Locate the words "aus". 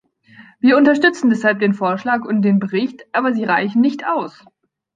4.07-4.43